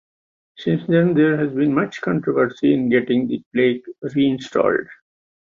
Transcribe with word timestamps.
Since 0.57 0.81
then 0.87 1.13
there 1.13 1.37
has 1.37 1.53
been 1.55 1.75
much 1.75 2.01
controversy 2.01 2.73
in 2.73 2.89
getting 2.89 3.27
the 3.27 3.43
plaque 3.53 3.85
reinstalled. 4.15 4.87